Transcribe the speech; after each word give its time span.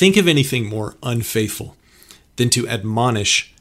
think 0.00 0.16
of 0.16 0.26
anything 0.26 0.64
more 0.64 0.96
unfaithful 1.02 1.76
than 2.36 2.48
to 2.48 2.66
admonish 2.66 3.52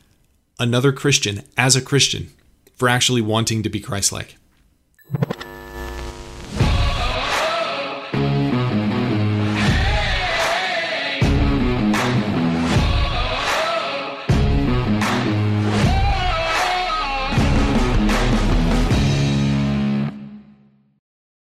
another 0.58 0.94
Christian 0.94 1.44
as 1.58 1.76
a 1.76 1.82
Christian 1.82 2.30
for 2.78 2.88
actually 2.88 3.20
wanting 3.20 3.62
to 3.62 3.68
be 3.68 3.82
Christ 3.82 4.14
like. 4.14 4.38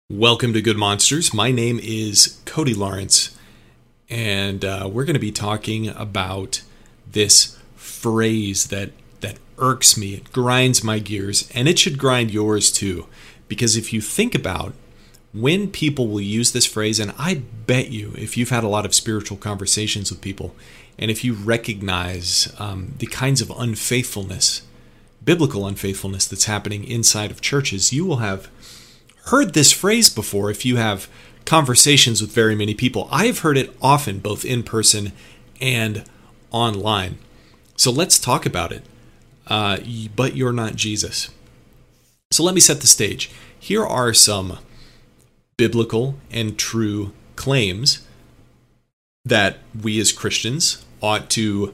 Welcome 0.09 0.51
to 0.51 0.61
Good 0.61 0.75
Monsters. 0.75 1.33
My 1.33 1.53
name 1.53 1.79
is 1.81 2.41
Cody 2.43 2.73
Lawrence, 2.73 3.38
and 4.09 4.65
uh, 4.65 4.89
we're 4.91 5.05
going 5.05 5.13
to 5.13 5.19
be 5.19 5.31
talking 5.31 5.87
about 5.89 6.61
this 7.09 7.57
phrase 7.75 8.67
that 8.67 8.91
that 9.21 9.37
irks 9.57 9.97
me. 9.97 10.15
It 10.15 10.31
grinds 10.31 10.83
my 10.83 10.99
gears, 10.99 11.49
and 11.53 11.67
it 11.67 11.77
should 11.77 11.97
grind 11.97 12.31
yours 12.31 12.71
too. 12.71 13.07
Because 13.47 13.75
if 13.75 13.91
you 13.93 14.01
think 14.01 14.35
about 14.35 14.73
when 15.33 15.69
people 15.69 16.07
will 16.07 16.21
use 16.21 16.51
this 16.51 16.65
phrase, 16.65 16.99
and 16.99 17.13
I 17.17 17.43
bet 17.67 17.89
you, 17.89 18.13
if 18.17 18.37
you've 18.37 18.49
had 18.49 18.63
a 18.63 18.69
lot 18.69 18.85
of 18.85 18.95
spiritual 18.95 19.37
conversations 19.37 20.09
with 20.09 20.21
people, 20.21 20.55
and 20.97 21.11
if 21.11 21.23
you 21.23 21.33
recognize 21.33 22.53
um, 22.59 22.93
the 22.97 23.07
kinds 23.07 23.41
of 23.41 23.51
unfaithfulness, 23.51 24.63
biblical 25.23 25.67
unfaithfulness 25.67 26.27
that's 26.27 26.45
happening 26.45 26.83
inside 26.83 27.31
of 27.31 27.41
churches, 27.41 27.93
you 27.93 28.05
will 28.05 28.17
have 28.17 28.49
heard 29.25 29.53
this 29.53 29.71
phrase 29.71 30.09
before 30.09 30.49
if 30.49 30.65
you 30.65 30.77
have 30.77 31.07
conversations 31.45 32.21
with 32.21 32.31
very 32.31 32.55
many 32.55 32.73
people. 32.73 33.07
I 33.11 33.25
have 33.25 33.39
heard 33.39 33.57
it 33.57 33.75
often, 33.81 34.19
both 34.19 34.45
in 34.45 34.63
person 34.63 35.13
and 35.59 36.03
online. 36.51 37.17
So 37.75 37.91
let's 37.91 38.19
talk 38.19 38.45
about 38.45 38.71
it. 38.71 38.83
Uh, 39.47 39.77
but 40.15 40.35
you're 40.35 40.53
not 40.53 40.75
Jesus. 40.75 41.29
So 42.31 42.43
let 42.43 42.53
me 42.53 42.61
set 42.61 42.81
the 42.81 42.87
stage. 42.87 43.31
Here 43.59 43.85
are 43.85 44.13
some 44.13 44.59
biblical 45.57 46.15
and 46.29 46.57
true 46.57 47.13
claims 47.35 48.05
that 49.25 49.57
we 49.79 49.99
as 49.99 50.11
Christians 50.11 50.85
ought 51.01 51.29
to 51.31 51.73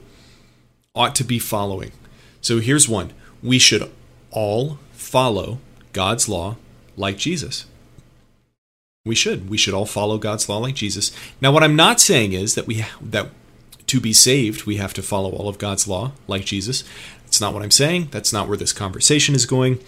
ought 0.95 1.15
to 1.15 1.23
be 1.23 1.39
following. 1.39 1.91
So 2.39 2.59
here's 2.59 2.87
one. 2.87 3.11
We 3.43 3.59
should 3.59 3.91
all 4.31 4.79
follow 4.93 5.59
God's 5.91 6.29
law 6.29 6.55
like 6.95 7.17
Jesus. 7.17 7.65
We 9.05 9.15
should. 9.15 9.49
We 9.49 9.57
should 9.57 9.73
all 9.73 9.85
follow 9.85 10.17
God's 10.17 10.49
law 10.49 10.57
like 10.57 10.75
Jesus. 10.75 11.11
Now, 11.39 11.51
what 11.51 11.63
I'm 11.63 11.75
not 11.75 11.99
saying 11.99 12.33
is 12.33 12.55
that 12.55 12.67
we 12.67 12.85
that 13.01 13.29
to 13.87 14.01
be 14.01 14.13
saved 14.13 14.65
we 14.65 14.77
have 14.77 14.95
to 14.95 15.03
follow 15.03 15.31
all 15.31 15.47
of 15.47 15.59
God's 15.59 15.87
law 15.87 16.11
like 16.27 16.45
Jesus. 16.45 16.83
That's 17.23 17.39
not 17.39 17.53
what 17.53 17.61
I'm 17.61 17.71
saying. 17.71 18.09
That's 18.11 18.33
not 18.33 18.47
where 18.47 18.57
this 18.57 18.73
conversation 18.73 19.35
is 19.35 19.45
going. 19.45 19.79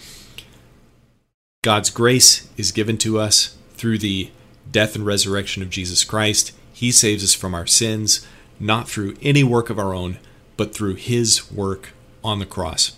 God's 1.62 1.90
grace 1.90 2.48
is 2.56 2.70
given 2.70 2.96
to 2.98 3.18
us 3.18 3.56
through 3.72 3.98
the 3.98 4.30
death 4.70 4.94
and 4.94 5.04
resurrection 5.04 5.62
of 5.62 5.70
Jesus 5.70 6.04
Christ. 6.04 6.52
He 6.72 6.92
saves 6.92 7.24
us 7.24 7.34
from 7.34 7.54
our 7.54 7.66
sins, 7.66 8.24
not 8.60 8.88
through 8.88 9.16
any 9.20 9.42
work 9.42 9.68
of 9.68 9.78
our 9.78 9.92
own, 9.92 10.18
but 10.56 10.72
through 10.72 10.94
His 10.94 11.50
work 11.50 11.92
on 12.22 12.38
the 12.38 12.46
cross. 12.46 12.96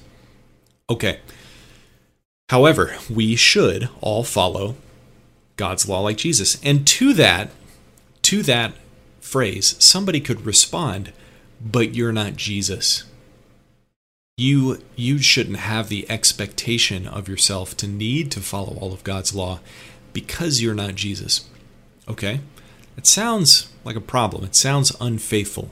Okay, 0.90 1.20
However, 2.50 2.96
we 3.08 3.36
should 3.36 3.88
all 4.00 4.24
follow 4.24 4.74
God's 5.60 5.86
law 5.86 6.00
like 6.00 6.16
Jesus. 6.16 6.58
And 6.64 6.86
to 6.86 7.12
that, 7.12 7.50
to 8.22 8.42
that 8.44 8.72
phrase, 9.20 9.76
somebody 9.78 10.18
could 10.18 10.46
respond, 10.46 11.12
but 11.60 11.94
you're 11.94 12.14
not 12.14 12.36
Jesus. 12.36 13.04
You 14.38 14.82
you 14.96 15.18
shouldn't 15.18 15.58
have 15.58 15.90
the 15.90 16.10
expectation 16.10 17.06
of 17.06 17.28
yourself 17.28 17.76
to 17.76 17.86
need 17.86 18.30
to 18.30 18.40
follow 18.40 18.78
all 18.78 18.94
of 18.94 19.04
God's 19.04 19.34
law 19.34 19.60
because 20.14 20.62
you're 20.62 20.74
not 20.74 20.94
Jesus. 20.94 21.46
Okay? 22.08 22.40
It 22.96 23.06
sounds 23.06 23.70
like 23.84 23.96
a 23.96 24.00
problem. 24.00 24.44
It 24.44 24.54
sounds 24.54 24.96
unfaithful. 24.98 25.68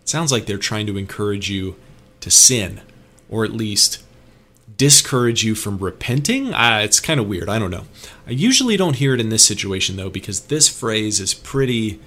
It 0.00 0.08
sounds 0.08 0.32
like 0.32 0.46
they're 0.46 0.56
trying 0.56 0.86
to 0.86 0.96
encourage 0.96 1.50
you 1.50 1.76
to 2.20 2.30
sin 2.30 2.80
or 3.28 3.44
at 3.44 3.52
least 3.52 4.02
discourage 4.76 5.44
you 5.44 5.54
from 5.54 5.78
repenting. 5.78 6.52
Uh, 6.52 6.80
it's 6.82 7.00
kind 7.00 7.18
of 7.18 7.28
weird. 7.28 7.48
I 7.48 7.58
don't 7.58 7.70
know. 7.70 7.84
I 8.26 8.30
usually 8.30 8.76
don't 8.76 8.96
hear 8.96 9.14
it 9.14 9.20
in 9.20 9.28
this 9.28 9.44
situation, 9.44 9.96
though, 9.96 10.10
because 10.10 10.42
this 10.42 10.68
phrase 10.68 11.20
is 11.20 11.34
pretty 11.34 12.00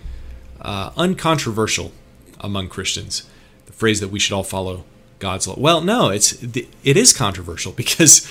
uh, 0.61 0.91
uncontroversial 0.97 1.91
among 2.39 2.69
Christians. 2.69 3.27
The 3.65 3.73
phrase 3.73 3.99
that 3.99 4.09
we 4.09 4.19
should 4.19 4.33
all 4.33 4.43
follow 4.43 4.85
God's 5.19 5.47
law. 5.47 5.55
Well, 5.57 5.81
no, 5.81 6.09
it's 6.09 6.41
it 6.43 6.97
is 6.97 7.13
controversial 7.13 7.71
because 7.77 8.27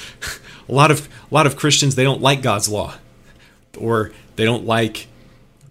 a 0.68 0.72
lot 0.72 0.90
of 0.90 1.08
a 1.30 1.34
lot 1.34 1.46
of 1.46 1.56
Christians 1.56 1.94
they 1.94 2.04
don't 2.04 2.22
like 2.22 2.42
God's 2.42 2.68
law, 2.68 2.94
or 3.76 4.12
they 4.36 4.44
don't 4.44 4.64
like 4.64 5.06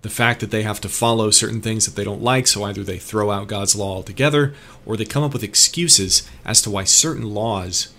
the 0.04 0.10
fact 0.10 0.40
that 0.40 0.52
they 0.52 0.62
have 0.62 0.80
to 0.80 0.90
follow 0.90 1.32
certain 1.32 1.62
things 1.62 1.86
that 1.86 1.96
they 1.96 2.04
don't 2.04 2.22
like. 2.22 2.48
So 2.48 2.64
either 2.64 2.84
they 2.84 3.00
throw 3.00 3.32
out 3.32 3.48
God's 3.48 3.76
law 3.76 3.96
altogether, 3.96 4.54
or 4.86 4.96
they 4.96 5.06
come 5.06 5.24
up 5.24 5.34
with 5.34 5.44
excuses 5.44 6.28
as 6.46 6.62
to 6.62 6.70
why 6.70 6.84
certain 6.84 7.34
laws 7.34 7.94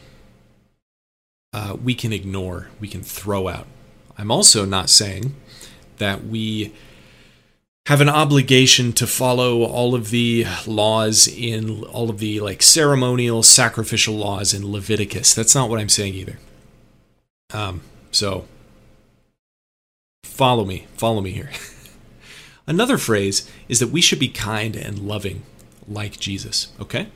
uh, 1.52 1.76
we 1.82 1.94
can 1.94 2.12
ignore, 2.12 2.68
we 2.80 2.88
can 2.88 3.02
throw 3.02 3.48
out. 3.48 3.66
I'm 4.16 4.30
also 4.30 4.64
not 4.64 4.90
saying 4.90 5.34
that 5.98 6.24
we 6.24 6.72
have 7.86 8.00
an 8.02 8.08
obligation 8.08 8.92
to 8.92 9.06
follow 9.06 9.62
all 9.62 9.94
of 9.94 10.10
the 10.10 10.44
laws 10.66 11.26
in 11.26 11.82
all 11.84 12.10
of 12.10 12.18
the 12.18 12.40
like 12.40 12.62
ceremonial 12.62 13.42
sacrificial 13.42 14.14
laws 14.14 14.52
in 14.52 14.70
Leviticus. 14.70 15.32
That's 15.34 15.54
not 15.54 15.70
what 15.70 15.80
I'm 15.80 15.88
saying 15.88 16.14
either. 16.14 16.38
Um, 17.54 17.80
so 18.10 18.46
follow 20.22 20.66
me, 20.66 20.86
follow 20.96 21.22
me 21.22 21.30
here. 21.30 21.50
Another 22.66 22.98
phrase 22.98 23.50
is 23.70 23.78
that 23.78 23.88
we 23.88 24.02
should 24.02 24.18
be 24.18 24.28
kind 24.28 24.76
and 24.76 24.98
loving 24.98 25.44
like 25.88 26.20
Jesus, 26.20 26.68
okay? 26.78 27.08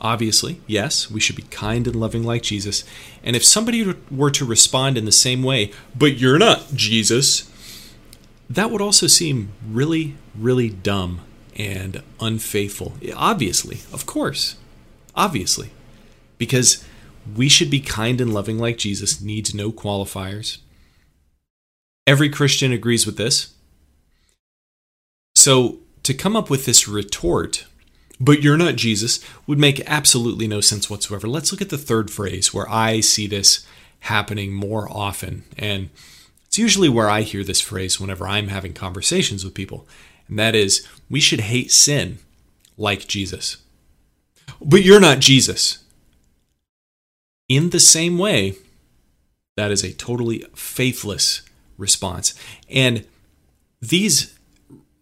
Obviously, 0.00 0.60
yes, 0.66 1.10
we 1.10 1.20
should 1.20 1.36
be 1.36 1.42
kind 1.42 1.86
and 1.86 1.96
loving 1.96 2.22
like 2.22 2.42
Jesus. 2.42 2.84
And 3.22 3.34
if 3.34 3.44
somebody 3.44 3.94
were 4.10 4.30
to 4.30 4.44
respond 4.44 4.98
in 4.98 5.06
the 5.06 5.12
same 5.12 5.42
way, 5.42 5.72
but 5.94 6.18
you're 6.18 6.38
not 6.38 6.74
Jesus, 6.74 7.50
that 8.48 8.70
would 8.70 8.82
also 8.82 9.06
seem 9.06 9.52
really, 9.66 10.16
really 10.38 10.68
dumb 10.68 11.22
and 11.56 12.02
unfaithful. 12.20 12.94
Obviously, 13.16 13.78
of 13.92 14.06
course. 14.06 14.56
Obviously. 15.14 15.70
Because 16.36 16.84
we 17.34 17.48
should 17.48 17.70
be 17.70 17.80
kind 17.80 18.20
and 18.20 18.32
loving 18.32 18.58
like 18.58 18.76
Jesus 18.76 19.20
needs 19.20 19.54
no 19.54 19.72
qualifiers. 19.72 20.58
Every 22.06 22.28
Christian 22.28 22.70
agrees 22.70 23.06
with 23.06 23.16
this. 23.16 23.54
So, 25.34 25.78
to 26.02 26.14
come 26.14 26.36
up 26.36 26.50
with 26.50 26.66
this 26.66 26.86
retort 26.86 27.66
but 28.20 28.42
you're 28.42 28.56
not 28.56 28.76
Jesus 28.76 29.20
would 29.46 29.58
make 29.58 29.82
absolutely 29.86 30.46
no 30.46 30.60
sense 30.60 30.88
whatsoever. 30.88 31.28
Let's 31.28 31.52
look 31.52 31.60
at 31.60 31.68
the 31.70 31.78
third 31.78 32.10
phrase 32.10 32.54
where 32.54 32.68
I 32.68 33.00
see 33.00 33.26
this 33.26 33.66
happening 34.00 34.52
more 34.52 34.88
often. 34.90 35.44
And 35.58 35.90
it's 36.46 36.58
usually 36.58 36.88
where 36.88 37.10
I 37.10 37.22
hear 37.22 37.44
this 37.44 37.60
phrase 37.60 38.00
whenever 38.00 38.26
I'm 38.26 38.48
having 38.48 38.72
conversations 38.72 39.44
with 39.44 39.54
people. 39.54 39.86
And 40.28 40.38
that 40.38 40.54
is, 40.54 40.86
we 41.10 41.20
should 41.20 41.40
hate 41.40 41.70
sin 41.70 42.18
like 42.76 43.06
Jesus. 43.06 43.58
But 44.60 44.82
you're 44.82 45.00
not 45.00 45.20
Jesus. 45.20 45.84
In 47.48 47.70
the 47.70 47.80
same 47.80 48.18
way, 48.18 48.56
that 49.56 49.70
is 49.70 49.84
a 49.84 49.92
totally 49.92 50.44
faithless 50.54 51.42
response. 51.78 52.34
And 52.68 53.06
these 53.80 54.35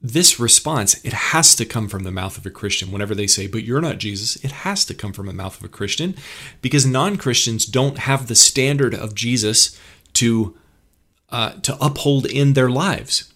this 0.05 0.39
response, 0.39 1.03
it 1.03 1.15
has 1.15 1.55
to 1.57 1.65
come 1.65 1.89
from 1.89 2.03
the 2.03 2.11
mouth 2.11 2.37
of 2.37 2.45
a 2.45 2.51
Christian. 2.51 2.93
Whenever 2.93 3.15
they 3.15 3.27
say, 3.27 3.47
but 3.47 3.65
you're 3.65 3.81
not 3.81 3.97
Jesus, 3.97 4.37
it 4.45 4.53
has 4.53 4.85
to 4.85 4.95
come 4.95 5.15
from 5.15 5.27
the 5.27 5.33
mouth 5.33 5.59
of 5.59 5.65
a 5.65 5.69
Christian 5.69 6.15
because 6.61 6.85
non 6.85 7.17
Christians 7.17 7.65
don't 7.65 7.97
have 7.97 8.27
the 8.27 8.35
standard 8.35 8.95
of 8.95 9.15
Jesus 9.15 9.81
to, 10.13 10.55
uh, 11.31 11.53
to 11.63 11.75
uphold 11.83 12.27
in 12.27 12.53
their 12.53 12.69
lives. 12.69 13.33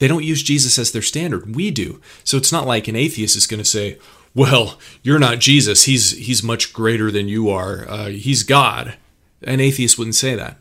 They 0.00 0.08
don't 0.08 0.24
use 0.24 0.42
Jesus 0.42 0.80
as 0.80 0.90
their 0.90 1.00
standard. 1.00 1.54
We 1.54 1.70
do. 1.70 2.00
So 2.24 2.36
it's 2.36 2.50
not 2.50 2.66
like 2.66 2.88
an 2.88 2.96
atheist 2.96 3.36
is 3.36 3.46
going 3.46 3.62
to 3.62 3.64
say, 3.64 3.96
well, 4.34 4.80
you're 5.04 5.20
not 5.20 5.38
Jesus. 5.38 5.84
He's, 5.84 6.10
he's 6.10 6.42
much 6.42 6.72
greater 6.72 7.12
than 7.12 7.28
you 7.28 7.50
are. 7.50 7.88
Uh, 7.88 8.06
he's 8.08 8.42
God. 8.42 8.96
An 9.44 9.60
atheist 9.60 9.96
wouldn't 9.96 10.16
say 10.16 10.34
that. 10.34 10.56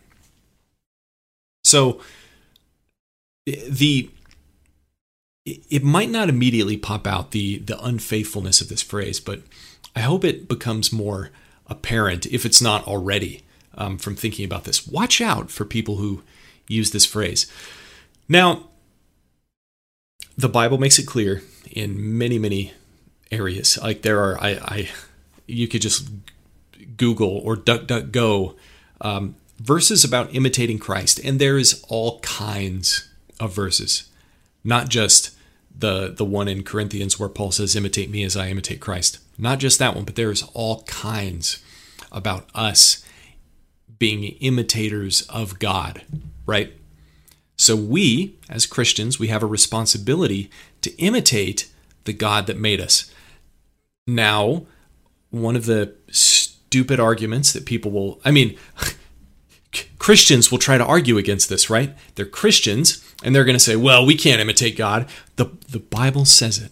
So 1.63 2.01
the 3.45 4.11
it 5.45 5.83
might 5.83 6.09
not 6.09 6.29
immediately 6.29 6.77
pop 6.77 7.05
out 7.05 7.31
the 7.31 7.59
the 7.59 7.81
unfaithfulness 7.83 8.61
of 8.61 8.69
this 8.69 8.81
phrase, 8.81 9.19
but 9.19 9.41
I 9.95 10.01
hope 10.01 10.23
it 10.23 10.47
becomes 10.47 10.93
more 10.93 11.29
apparent 11.67 12.25
if 12.27 12.45
it's 12.45 12.61
not 12.61 12.87
already 12.87 13.43
um, 13.75 13.97
from 13.97 14.15
thinking 14.15 14.45
about 14.45 14.63
this. 14.63 14.87
Watch 14.87 15.21
out 15.21 15.51
for 15.51 15.65
people 15.65 15.97
who 15.97 16.21
use 16.67 16.91
this 16.91 17.05
phrase. 17.05 17.51
Now, 18.29 18.69
the 20.37 20.49
Bible 20.49 20.77
makes 20.77 20.97
it 20.97 21.05
clear 21.05 21.43
in 21.69 22.17
many, 22.17 22.39
many 22.39 22.73
areas. 23.31 23.77
Like 23.81 24.01
there 24.01 24.19
are, 24.19 24.39
I, 24.39 24.49
I 24.49 24.89
you 25.47 25.67
could 25.67 25.81
just 25.81 26.09
Google 26.97 27.37
or 27.43 27.55
DuckDuckGo 27.55 28.55
um, 29.01 29.35
verses 29.59 30.03
about 30.03 30.33
imitating 30.33 30.79
Christ, 30.79 31.19
and 31.23 31.39
there 31.39 31.57
is 31.57 31.83
all 31.87 32.19
kinds 32.19 33.09
of 33.39 33.53
verses, 33.53 34.09
not 34.63 34.89
just 34.89 35.31
the 35.75 36.09
the 36.09 36.25
one 36.25 36.47
in 36.47 36.63
Corinthians 36.63 37.19
where 37.19 37.29
Paul 37.29 37.51
says, 37.51 37.75
"Imitate 37.75 38.09
me 38.09 38.23
as 38.23 38.37
I 38.37 38.49
imitate 38.49 38.79
Christ." 38.79 39.19
Not 39.37 39.59
just 39.59 39.79
that 39.79 39.95
one, 39.95 40.05
but 40.05 40.15
there 40.15 40.31
is 40.31 40.43
all 40.53 40.83
kinds 40.83 41.63
about 42.11 42.47
us 42.53 43.03
being 43.97 44.23
imitators 44.23 45.23
of 45.23 45.59
God, 45.59 46.03
right? 46.45 46.73
So 47.57 47.75
we, 47.75 48.37
as 48.49 48.65
Christians, 48.65 49.19
we 49.19 49.27
have 49.27 49.43
a 49.43 49.47
responsibility 49.47 50.49
to 50.81 50.95
imitate 50.97 51.71
the 52.03 52.13
God 52.13 52.47
that 52.47 52.57
made 52.57 52.81
us. 52.81 53.11
Now, 54.05 54.65
one 55.29 55.55
of 55.55 55.65
the 55.65 55.95
stupid 56.09 56.99
arguments 56.99 57.53
that 57.53 57.65
people 57.65 57.91
will, 57.91 58.19
I 58.25 58.31
mean, 58.31 58.57
Christians 59.99 60.51
will 60.51 60.59
try 60.59 60.77
to 60.77 60.85
argue 60.85 61.17
against 61.17 61.49
this, 61.49 61.69
right? 61.69 61.95
They're 62.15 62.25
Christians 62.25 63.02
and 63.23 63.33
they're 63.33 63.45
going 63.45 63.55
to 63.55 63.63
say, 63.63 63.75
well, 63.75 64.05
we 64.05 64.15
can't 64.15 64.41
imitate 64.41 64.77
God. 64.77 65.07
The, 65.37 65.45
the 65.69 65.79
Bible 65.79 66.25
says 66.25 66.59
it. 66.59 66.71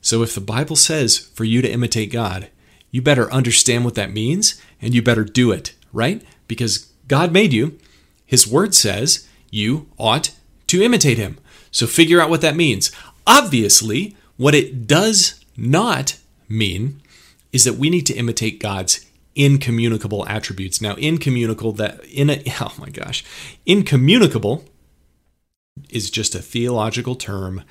So 0.00 0.22
if 0.22 0.34
the 0.34 0.40
Bible 0.40 0.76
says 0.76 1.18
for 1.18 1.44
you 1.44 1.62
to 1.62 1.70
imitate 1.70 2.12
God, 2.12 2.48
you 2.90 3.02
better 3.02 3.32
understand 3.32 3.84
what 3.84 3.94
that 3.96 4.12
means 4.12 4.60
and 4.80 4.94
you 4.94 5.02
better 5.02 5.24
do 5.24 5.50
it, 5.50 5.74
right? 5.92 6.22
Because 6.46 6.90
God 7.08 7.32
made 7.32 7.52
you. 7.52 7.78
His 8.24 8.46
word 8.46 8.74
says 8.74 9.28
you 9.50 9.88
ought 9.98 10.34
to 10.68 10.82
imitate 10.82 11.18
him. 11.18 11.38
So 11.70 11.86
figure 11.86 12.20
out 12.20 12.30
what 12.30 12.40
that 12.42 12.56
means. 12.56 12.92
Obviously, 13.26 14.16
what 14.36 14.54
it 14.54 14.86
does 14.86 15.44
not 15.56 16.18
mean 16.48 17.00
is 17.52 17.64
that 17.64 17.74
we 17.74 17.90
need 17.90 18.06
to 18.06 18.14
imitate 18.14 18.60
God's 18.60 19.04
incommunicable 19.34 20.26
attributes. 20.28 20.80
Now, 20.80 20.94
incommunicable 20.94 21.72
that 21.72 22.04
in 22.04 22.30
a 22.30 22.42
oh 22.60 22.74
my 22.78 22.90
gosh, 22.90 23.24
incommunicable 23.66 24.64
is 25.94 26.10
just 26.10 26.34
a 26.34 26.40
theological 26.40 27.14
term 27.14 27.62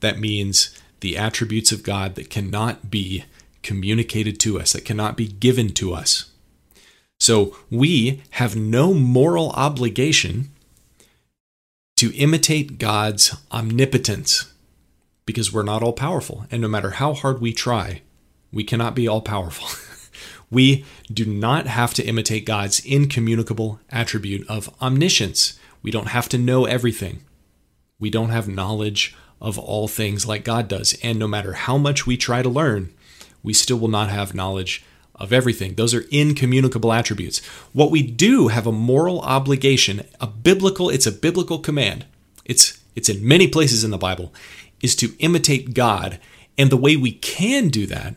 that 0.00 0.18
means 0.18 0.78
the 1.00 1.16
attributes 1.16 1.72
of 1.72 1.82
God 1.82 2.14
that 2.14 2.30
cannot 2.30 2.90
be 2.90 3.24
communicated 3.62 4.38
to 4.40 4.60
us, 4.60 4.72
that 4.72 4.84
cannot 4.84 5.16
be 5.16 5.28
given 5.28 5.70
to 5.74 5.92
us. 5.92 6.30
So 7.18 7.56
we 7.70 8.22
have 8.30 8.56
no 8.56 8.92
moral 8.92 9.50
obligation 9.50 10.50
to 11.96 12.14
imitate 12.16 12.78
God's 12.78 13.36
omnipotence 13.52 14.52
because 15.24 15.52
we're 15.52 15.62
not 15.62 15.82
all 15.82 15.92
powerful. 15.92 16.46
And 16.50 16.60
no 16.60 16.68
matter 16.68 16.90
how 16.90 17.14
hard 17.14 17.40
we 17.40 17.52
try, 17.52 18.02
we 18.52 18.64
cannot 18.64 18.96
be 18.96 19.06
all 19.06 19.20
powerful. 19.20 19.68
we 20.50 20.84
do 21.12 21.24
not 21.24 21.66
have 21.66 21.94
to 21.94 22.04
imitate 22.04 22.44
God's 22.44 22.84
incommunicable 22.84 23.78
attribute 23.90 24.44
of 24.48 24.74
omniscience. 24.82 25.58
We 25.80 25.92
don't 25.92 26.08
have 26.08 26.28
to 26.30 26.38
know 26.38 26.64
everything. 26.64 27.22
We 28.02 28.10
don't 28.10 28.30
have 28.30 28.48
knowledge 28.48 29.16
of 29.40 29.60
all 29.60 29.86
things 29.86 30.26
like 30.26 30.42
God 30.42 30.66
does. 30.66 30.98
And 31.04 31.20
no 31.20 31.28
matter 31.28 31.52
how 31.52 31.78
much 31.78 32.04
we 32.04 32.16
try 32.16 32.42
to 32.42 32.48
learn, 32.48 32.92
we 33.44 33.52
still 33.52 33.78
will 33.78 33.86
not 33.86 34.10
have 34.10 34.34
knowledge 34.34 34.84
of 35.14 35.32
everything. 35.32 35.74
Those 35.74 35.94
are 35.94 36.04
incommunicable 36.10 36.92
attributes. 36.92 37.38
What 37.72 37.92
we 37.92 38.02
do 38.02 38.48
have 38.48 38.66
a 38.66 38.72
moral 38.72 39.20
obligation, 39.20 40.02
a 40.20 40.26
biblical, 40.26 40.90
it's 40.90 41.06
a 41.06 41.12
biblical 41.12 41.60
command. 41.60 42.04
It's 42.44 42.80
it's 42.96 43.08
in 43.08 43.26
many 43.26 43.46
places 43.46 43.84
in 43.84 43.92
the 43.92 43.98
Bible 43.98 44.34
is 44.80 44.96
to 44.96 45.14
imitate 45.20 45.72
God. 45.72 46.18
And 46.58 46.70
the 46.70 46.76
way 46.76 46.96
we 46.96 47.12
can 47.12 47.68
do 47.68 47.86
that 47.86 48.16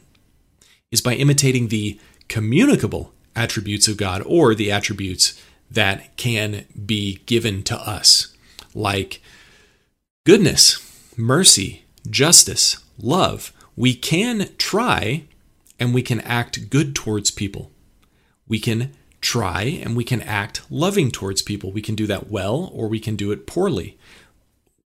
is 0.91 0.99
by 0.99 1.13
imitating 1.13 1.67
the 1.67 1.99
communicable 2.27 3.13
attributes 3.35 3.88
of 3.88 3.97
God 3.97 4.23
or 4.25 4.55
the 4.55 4.71
attributes 4.71 5.39
that 5.69 6.17
can 6.17 6.65
be 6.85 7.19
given 7.27 7.61
to 7.63 7.77
us, 7.77 8.35
like 8.73 9.21
goodness, 10.25 11.13
mercy, 11.16 11.86
justice, 12.10 12.83
love. 12.98 13.54
We 13.75 13.94
can 13.94 14.50
try 14.57 15.25
and 15.80 15.94
we 15.94 16.01
can 16.01 16.19
act 16.22 16.69
good 16.69 16.95
towards 16.95 17.31
people. 17.31 17.72
We 18.48 18.60
can 18.60 18.94
try 19.22 19.63
and 19.63 19.95
we 19.95 20.04
can 20.04 20.22
act 20.22 20.62
loving 20.69 21.12
towards 21.12 21.42
people. 21.42 21.72
We 21.72 21.81
can 21.81 21.95
do 21.95 22.07
that 22.07 22.30
well 22.30 22.72
or 22.74 22.88
we 22.88 23.00
can 23.00 23.16
do 23.16 23.31
it 23.31 23.48
poorly. 23.48 23.98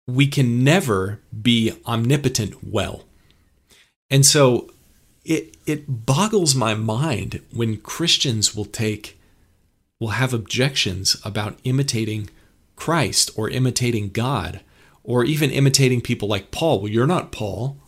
We 0.07 0.27
can 0.27 0.65
never 0.65 1.21
be 1.43 1.73
omnipotent 1.87 2.65
well. 2.65 3.05
And 4.11 4.25
so 4.25 4.71
it 5.25 5.57
it 5.67 6.07
boggles 6.07 6.55
my 6.55 6.75
mind 6.75 7.43
when 7.53 7.77
Christians 7.77 8.57
will 8.57 8.65
take 8.65 9.21
will 10.01 10.09
have 10.09 10.33
objections 10.33 11.17
about 11.25 11.59
imitating 11.65 12.31
Christ 12.77 13.31
or 13.37 13.51
imitating 13.51 14.11
God 14.11 14.61
or 15.09 15.25
even 15.25 15.51
imitating 15.51 16.03
people 16.03 16.29
like 16.29 16.51
Paul. 16.51 16.81
Well, 16.81 16.93
you're 16.93 17.07
not 17.07 17.33
Paul. 17.33 17.79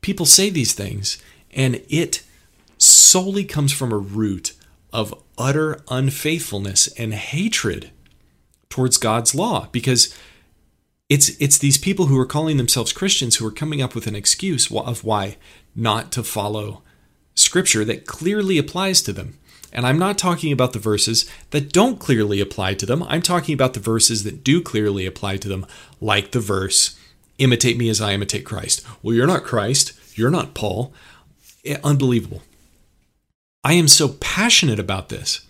People 0.00 0.24
say 0.24 0.48
these 0.48 0.72
things, 0.72 1.22
and 1.50 1.82
it 1.86 2.22
solely 2.78 3.44
comes 3.44 3.74
from 3.74 3.92
a 3.92 3.98
root 3.98 4.54
of 4.90 5.14
utter 5.36 5.82
unfaithfulness 5.88 6.88
and 6.98 7.12
hatred 7.12 7.90
towards 8.70 8.96
God's 8.96 9.34
law 9.34 9.68
because 9.70 10.16
it's 11.10 11.28
it's 11.38 11.58
these 11.58 11.76
people 11.76 12.06
who 12.06 12.18
are 12.18 12.26
calling 12.26 12.56
themselves 12.56 12.94
Christians 12.94 13.36
who 13.36 13.46
are 13.46 13.52
coming 13.52 13.82
up 13.82 13.94
with 13.94 14.06
an 14.06 14.16
excuse 14.16 14.72
of 14.72 15.04
why 15.04 15.36
not 15.76 16.10
to 16.12 16.22
follow 16.22 16.82
scripture 17.34 17.84
that 17.84 18.06
clearly 18.06 18.56
applies 18.56 19.02
to 19.02 19.12
them. 19.12 19.38
And 19.72 19.86
I'm 19.86 19.98
not 19.98 20.18
talking 20.18 20.52
about 20.52 20.72
the 20.72 20.78
verses 20.78 21.30
that 21.50 21.72
don't 21.72 21.98
clearly 21.98 22.40
apply 22.40 22.74
to 22.74 22.86
them. 22.86 23.02
I'm 23.04 23.22
talking 23.22 23.54
about 23.54 23.74
the 23.74 23.80
verses 23.80 24.24
that 24.24 24.44
do 24.44 24.60
clearly 24.60 25.06
apply 25.06 25.38
to 25.38 25.48
them, 25.48 25.66
like 26.00 26.32
the 26.32 26.40
verse, 26.40 26.98
imitate 27.38 27.78
me 27.78 27.88
as 27.88 28.00
I 28.00 28.12
imitate 28.12 28.44
Christ. 28.44 28.84
Well, 29.02 29.14
you're 29.14 29.26
not 29.26 29.44
Christ. 29.44 29.92
You're 30.14 30.30
not 30.30 30.54
Paul. 30.54 30.92
Eh, 31.64 31.78
unbelievable. 31.82 32.42
I 33.64 33.74
am 33.74 33.88
so 33.88 34.08
passionate 34.20 34.78
about 34.78 35.08
this 35.08 35.46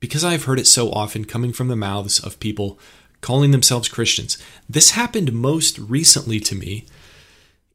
because 0.00 0.24
I've 0.24 0.44
heard 0.44 0.58
it 0.58 0.66
so 0.66 0.90
often 0.90 1.24
coming 1.24 1.52
from 1.52 1.68
the 1.68 1.76
mouths 1.76 2.18
of 2.18 2.40
people 2.40 2.78
calling 3.20 3.52
themselves 3.52 3.88
Christians. 3.88 4.36
This 4.68 4.90
happened 4.90 5.32
most 5.32 5.78
recently 5.78 6.40
to 6.40 6.54
me 6.54 6.86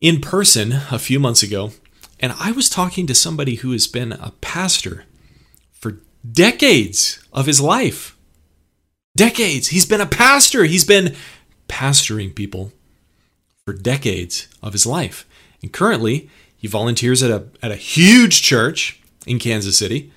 in 0.01 0.21
person 0.21 0.73
a 0.91 0.99
few 0.99 1.19
months 1.19 1.41
ago, 1.41 1.71
and 2.19 2.33
I 2.39 2.51
was 2.51 2.69
talking 2.69 3.07
to 3.07 3.15
somebody 3.15 3.56
who 3.56 3.71
has 3.71 3.87
been 3.87 4.11
a 4.11 4.33
pastor 4.42 5.06
decades 6.30 7.19
of 7.31 7.45
his 7.45 7.61
life. 7.61 8.18
Decades. 9.16 9.68
He's 9.69 9.85
been 9.85 10.02
a 10.02 10.06
pastor. 10.06 10.64
He's 10.66 10.85
been 10.85 11.16
pastoring 11.68 12.33
people 12.33 12.71
for 13.66 13.73
decades 13.73 14.47
of 14.61 14.73
his 14.73 14.85
life. 14.85 15.28
And 15.61 15.71
currently, 15.71 16.30
he 16.56 16.68
volunteers 16.68 17.21
at 17.23 17.31
a, 17.31 17.47
at 17.61 17.71
a 17.71 17.76
huge 17.76 18.42
church 18.42 19.02
in 19.26 19.40
Kansas 19.40 19.78
City. 19.78 20.11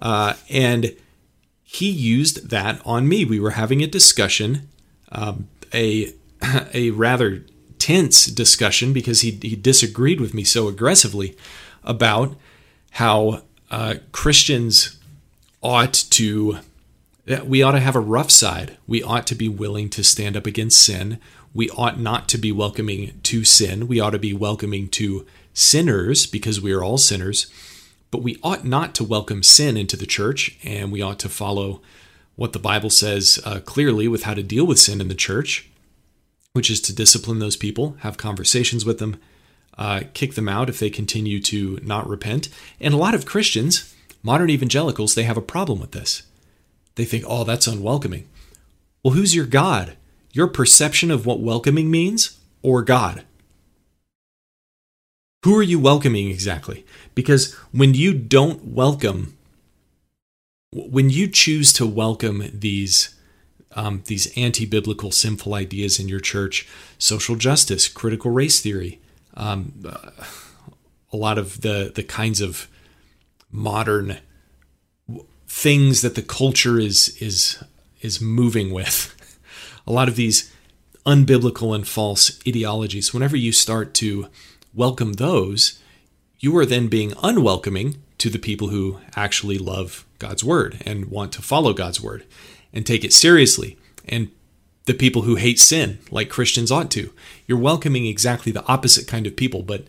Uh, 0.00 0.34
and 0.48 0.94
he 1.62 1.90
used 1.90 2.50
that 2.50 2.80
on 2.84 3.08
me. 3.08 3.24
We 3.24 3.40
were 3.40 3.50
having 3.50 3.82
a 3.82 3.86
discussion, 3.86 4.68
um, 5.10 5.48
a, 5.72 6.12
a 6.74 6.90
rather 6.90 7.44
tense 7.78 8.26
discussion 8.26 8.92
because 8.92 9.22
he, 9.22 9.38
he 9.42 9.56
disagreed 9.56 10.20
with 10.20 10.34
me 10.34 10.44
so 10.44 10.68
aggressively 10.68 11.36
about 11.84 12.36
how 12.92 13.42
uh, 13.70 13.96
Christians 14.12 14.97
ought 15.62 15.94
to 16.10 16.58
we 17.44 17.62
ought 17.62 17.72
to 17.72 17.80
have 17.80 17.96
a 17.96 18.00
rough 18.00 18.30
side. 18.30 18.78
We 18.86 19.02
ought 19.02 19.26
to 19.26 19.34
be 19.34 19.48
willing 19.48 19.90
to 19.90 20.02
stand 20.02 20.36
up 20.36 20.46
against 20.46 20.82
sin. 20.82 21.18
We 21.52 21.68
ought 21.70 22.00
not 22.00 22.28
to 22.28 22.38
be 22.38 22.52
welcoming 22.52 23.20
to 23.24 23.44
sin. 23.44 23.86
We 23.86 24.00
ought 24.00 24.10
to 24.10 24.18
be 24.18 24.32
welcoming 24.32 24.88
to 24.90 25.26
sinners 25.52 26.26
because 26.26 26.60
we 26.60 26.72
are 26.72 26.82
all 26.82 26.98
sinners. 26.98 27.52
But 28.10 28.22
we 28.22 28.38
ought 28.42 28.64
not 28.64 28.94
to 28.94 29.04
welcome 29.04 29.42
sin 29.42 29.76
into 29.76 29.96
the 29.96 30.06
church, 30.06 30.58
and 30.64 30.90
we 30.90 31.02
ought 31.02 31.18
to 31.18 31.28
follow 31.28 31.82
what 32.36 32.52
the 32.52 32.58
Bible 32.58 32.88
says 32.88 33.38
uh, 33.44 33.60
clearly 33.60 34.08
with 34.08 34.22
how 34.22 34.32
to 34.32 34.42
deal 34.42 34.66
with 34.66 34.78
sin 34.78 35.00
in 35.00 35.08
the 35.08 35.14
church, 35.14 35.68
which 36.54 36.70
is 36.70 36.80
to 36.82 36.94
discipline 36.94 37.40
those 37.40 37.56
people, 37.56 37.96
have 38.00 38.16
conversations 38.16 38.84
with 38.84 38.98
them, 38.98 39.20
uh, 39.76 40.02
kick 40.14 40.34
them 40.34 40.48
out 40.48 40.70
if 40.70 40.78
they 40.78 40.88
continue 40.88 41.40
to 41.40 41.78
not 41.82 42.08
repent. 42.08 42.48
And 42.80 42.94
a 42.94 42.98
lot 42.98 43.14
of 43.14 43.26
Christians, 43.26 43.94
Modern 44.22 44.50
evangelicals, 44.50 45.14
they 45.14 45.22
have 45.24 45.36
a 45.36 45.42
problem 45.42 45.80
with 45.80 45.92
this. 45.92 46.22
They 46.96 47.04
think, 47.04 47.24
oh, 47.26 47.44
that's 47.44 47.66
unwelcoming. 47.66 48.28
Well, 49.02 49.14
who's 49.14 49.34
your 49.34 49.46
God? 49.46 49.96
Your 50.32 50.48
perception 50.48 51.10
of 51.10 51.24
what 51.24 51.40
welcoming 51.40 51.90
means 51.90 52.38
or 52.62 52.82
God? 52.82 53.24
Who 55.44 55.56
are 55.56 55.62
you 55.62 55.78
welcoming 55.78 56.28
exactly? 56.28 56.84
Because 57.14 57.54
when 57.70 57.94
you 57.94 58.12
don't 58.12 58.64
welcome, 58.64 59.36
when 60.72 61.10
you 61.10 61.28
choose 61.28 61.72
to 61.74 61.86
welcome 61.86 62.44
these 62.52 63.14
um, 63.72 64.02
these 64.06 64.36
anti-biblical 64.36 65.12
sinful 65.12 65.54
ideas 65.54 66.00
in 66.00 66.08
your 66.08 66.20
church 66.20 66.66
social 66.96 67.36
justice 67.36 67.86
critical 67.86 68.30
race 68.30 68.60
theory 68.60 68.98
um, 69.34 69.72
uh, 69.86 70.10
a 71.12 71.16
lot 71.16 71.38
of 71.38 71.60
the 71.60 71.92
the 71.94 72.02
kinds 72.02 72.40
of 72.40 72.68
modern 73.50 74.18
things 75.46 76.02
that 76.02 76.14
the 76.14 76.22
culture 76.22 76.78
is 76.78 77.16
is 77.20 77.62
is 78.00 78.20
moving 78.20 78.70
with 78.70 79.14
a 79.86 79.92
lot 79.92 80.08
of 80.08 80.16
these 80.16 80.52
unbiblical 81.06 81.74
and 81.74 81.88
false 81.88 82.38
ideologies 82.46 83.14
whenever 83.14 83.36
you 83.36 83.50
start 83.50 83.94
to 83.94 84.28
welcome 84.74 85.14
those 85.14 85.80
you 86.38 86.56
are 86.56 86.66
then 86.66 86.88
being 86.88 87.14
unwelcoming 87.22 87.96
to 88.18 88.28
the 88.28 88.38
people 88.38 88.68
who 88.68 88.98
actually 89.16 89.58
love 89.58 90.04
God's 90.18 90.44
word 90.44 90.82
and 90.84 91.06
want 91.06 91.32
to 91.32 91.42
follow 91.42 91.72
God's 91.72 92.00
word 92.00 92.24
and 92.72 92.86
take 92.86 93.04
it 93.04 93.12
seriously 93.12 93.78
and 94.06 94.30
the 94.84 94.94
people 94.94 95.22
who 95.22 95.36
hate 95.36 95.58
sin 95.58 95.98
like 96.10 96.30
Christians 96.30 96.72
ought 96.72 96.90
to. 96.92 97.12
You're 97.46 97.58
welcoming 97.58 98.06
exactly 98.06 98.52
the 98.52 98.64
opposite 98.66 99.06
kind 99.06 99.26
of 99.26 99.36
people, 99.36 99.62
but 99.62 99.84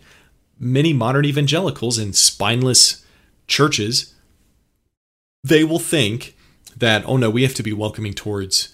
many 0.59 0.93
modern 0.93 1.25
evangelicals 1.25 1.97
and 1.97 2.15
spineless 2.15 3.05
churches 3.49 4.13
they 5.43 5.63
will 5.63 5.79
think 5.79 6.35
that 6.75 7.03
oh 7.05 7.17
no, 7.17 7.29
we 7.29 7.43
have 7.43 7.53
to 7.55 7.63
be 7.63 7.73
welcoming 7.73 8.13
towards 8.13 8.73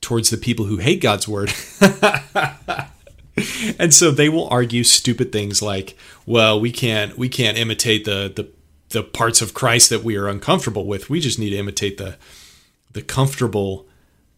towards 0.00 0.30
the 0.30 0.36
people 0.36 0.64
who 0.66 0.78
hate 0.78 1.00
God's 1.00 1.28
word. 1.28 1.52
and 3.78 3.92
so 3.92 4.10
they 4.10 4.28
will 4.28 4.48
argue 4.48 4.82
stupid 4.84 5.30
things 5.32 5.62
like, 5.62 5.96
well, 6.26 6.60
we 6.60 6.72
can't 6.72 7.16
we 7.18 7.28
can't 7.28 7.58
imitate 7.58 8.04
the 8.04 8.32
the 8.34 8.48
the 8.90 9.02
parts 9.02 9.40
of 9.40 9.54
Christ 9.54 9.90
that 9.90 10.02
we 10.02 10.16
are 10.16 10.28
uncomfortable 10.28 10.86
with. 10.86 11.10
We 11.10 11.20
just 11.20 11.38
need 11.38 11.50
to 11.50 11.58
imitate 11.58 11.98
the 11.98 12.16
the 12.92 13.02
comfortable 13.02 13.86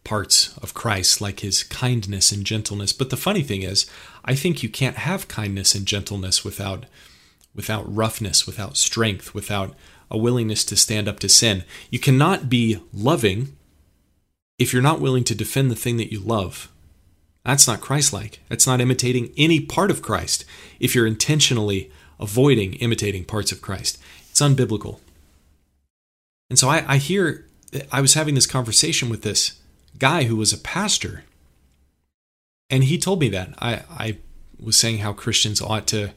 parts 0.03 0.55
of 0.57 0.73
Christ, 0.73 1.21
like 1.21 1.39
his 1.39 1.63
kindness 1.63 2.31
and 2.31 2.45
gentleness. 2.45 2.93
But 2.93 3.09
the 3.09 3.17
funny 3.17 3.41
thing 3.41 3.63
is, 3.63 3.89
I 4.25 4.35
think 4.35 4.61
you 4.61 4.69
can't 4.69 4.97
have 4.97 5.27
kindness 5.29 5.73
and 5.75 5.85
gentleness 5.85 6.43
without 6.43 6.85
without 7.55 7.93
roughness, 7.93 8.45
without 8.45 8.77
strength, 8.77 9.33
without 9.33 9.75
a 10.09 10.17
willingness 10.17 10.63
to 10.65 10.75
stand 10.75 11.07
up 11.07 11.19
to 11.19 11.29
sin. 11.29 11.63
You 11.89 11.99
cannot 11.99 12.49
be 12.49 12.79
loving 12.93 13.55
if 14.59 14.73
you're 14.73 14.81
not 14.81 15.01
willing 15.01 15.23
to 15.25 15.35
defend 15.35 15.71
the 15.71 15.75
thing 15.75 15.97
that 15.97 16.11
you 16.11 16.19
love. 16.19 16.69
That's 17.43 17.67
not 17.67 17.81
Christ 17.81 18.13
like. 18.13 18.39
That's 18.47 18.67
not 18.67 18.79
imitating 18.79 19.33
any 19.35 19.59
part 19.59 19.91
of 19.91 20.01
Christ 20.01 20.45
if 20.79 20.95
you're 20.95 21.07
intentionally 21.07 21.91
avoiding 22.19 22.75
imitating 22.75 23.25
parts 23.25 23.51
of 23.51 23.61
Christ. 23.61 23.97
It's 24.29 24.41
unbiblical. 24.41 24.99
And 26.49 26.57
so 26.57 26.69
I, 26.69 26.85
I 26.87 26.97
hear, 26.97 27.45
I 27.91 27.99
was 27.99 28.13
having 28.13 28.35
this 28.35 28.45
conversation 28.45 29.09
with 29.09 29.23
this 29.23 29.59
guy 29.99 30.23
who 30.23 30.35
was 30.35 30.53
a 30.53 30.57
pastor. 30.57 31.23
And 32.69 32.85
he 32.85 32.97
told 32.97 33.19
me 33.19 33.29
that. 33.29 33.53
I, 33.59 33.83
I 33.89 34.17
was 34.59 34.77
saying 34.77 34.99
how 34.99 35.13
Christians 35.13 35.61
ought 35.61 35.87
to 35.87 36.11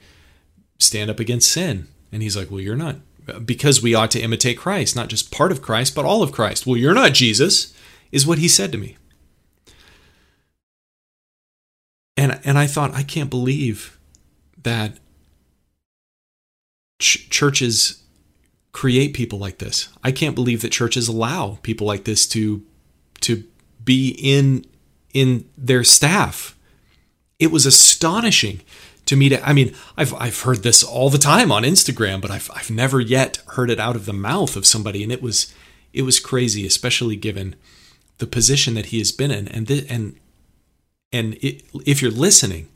stand 0.79 1.11
up 1.11 1.21
against 1.21 1.51
sin. 1.51 1.89
And 2.13 2.23
he's 2.23 2.37
like, 2.37 2.51
Well, 2.51 2.61
you're 2.61 2.77
not. 2.77 2.97
Because 3.45 3.83
we 3.83 3.95
ought 3.95 4.13
to 4.13 4.21
imitate 4.21 4.57
Christ, 4.57 4.95
not 4.95 5.09
just 5.09 5.33
part 5.33 5.51
of 5.51 5.61
Christ, 5.61 5.95
but 5.95 6.05
all 6.05 6.23
of 6.23 6.31
Christ. 6.31 6.65
Well, 6.65 6.77
you're 6.77 6.95
not 6.95 7.13
Jesus, 7.13 7.75
is 8.13 8.27
what 8.27 8.39
he 8.39 8.47
said 8.47 8.71
to 8.71 8.79
me. 8.79 8.97
And, 12.17 12.41
and 12.45 12.57
I 12.57 12.69
thought, 12.69 12.95
I 12.95 13.03
can't 13.03 13.29
believe 13.29 13.99
that 14.63 14.99
ch- 17.01 17.29
churches 17.29 18.03
create 18.73 19.15
people 19.15 19.39
like 19.39 19.59
this. 19.59 19.89
I 20.05 20.13
can't 20.13 20.35
believe 20.35 20.63
that 20.63 20.71
churches 20.71 21.09
allow 21.09 21.59
people 21.63 21.87
like 21.87 22.05
this 22.05 22.27
to 22.29 22.63
to 23.23 23.45
be 23.83 24.11
in 24.19 24.67
in 25.15 25.49
their 25.57 25.83
staff. 25.83 26.59
It 27.39 27.51
was 27.51 27.65
astonishing 27.65 28.61
to 29.07 29.17
me 29.17 29.29
to 29.31 29.49
I 29.49 29.53
mean, 29.53 29.75
I've 29.97 30.15
I've 30.15 30.41
heard 30.43 30.63
this 30.63 30.83
all 30.83 31.11
the 31.11 31.19
time 31.19 31.51
on 31.51 31.63
Instagram, 31.63 32.21
but 32.21 32.31
I've 32.31 32.51
I've 32.55 32.71
never 32.71 33.01
yet 33.01 33.39
heard 33.49 33.71
it 33.71 33.81
out 33.81 33.97
of 33.97 34.07
the 34.07 34.13
mouth 34.13 34.57
of 34.57 34.67
somebody. 34.67 35.03
And 35.03 35.11
it 35.11 35.23
was 35.23 35.53
it 35.93 36.03
was 36.03 36.21
crazy, 36.21 36.67
especially 36.67 37.17
given 37.17 37.57
the 38.19 38.27
position 38.27 38.75
that 38.75 38.87
he 38.87 38.99
has 38.99 39.13
been 39.13 39.31
in. 39.31 39.49
And 39.49 39.67
the, 39.67 39.87
and 39.89 40.19
and 41.13 41.35
it, 41.35 41.63
if 41.87 42.03
you're 42.03 42.11
listening, 42.11 42.69